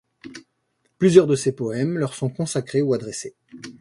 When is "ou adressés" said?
2.81-3.35